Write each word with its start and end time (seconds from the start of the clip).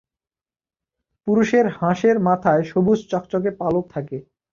পুরুষের 1.27 1.65
হাঁসের 1.77 2.17
মাথায় 2.27 2.63
সবুজ 2.63 2.99
চকচকে 3.11 3.51
পালক 3.59 3.85
থাকে। 3.93 4.17